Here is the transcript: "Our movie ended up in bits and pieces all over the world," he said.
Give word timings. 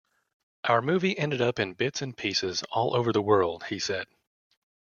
"Our 0.63 0.81
movie 0.81 1.15
ended 1.15 1.41
up 1.41 1.59
in 1.59 1.73
bits 1.75 2.01
and 2.01 2.17
pieces 2.17 2.63
all 2.71 2.95
over 2.95 3.11
the 3.13 3.21
world," 3.21 3.65
he 3.65 3.77
said. 3.77 4.07